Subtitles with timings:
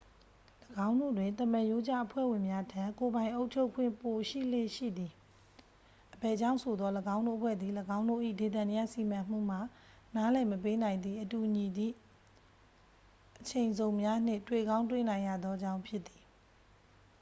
[0.87, 5.11] ၎င်းတို့တွင် သမရိုးကျအဖွဲ့ဝင်များထက် ကိုယ်ပိုင်အုပ်ချုပ်ခွင့် ပိုရှိလေ့ရှိသည်
[6.13, 9.57] အဘယ်ကြောင့်ဆိုသော် ၎င်းတို့အဖွဲ့သည် ၎င်းတို့၏ ဒေသန္တရ စီမံမှုမှ
[10.15, 11.93] နားလည်မပေးနိုင်သည့် အတူညီသည့်
[13.39, 16.23] အချိန်ဇုံများနှင့် တွေ့ကောင်းတွေ့နိုင်ရသောကြောင့်ဖြစ်သည်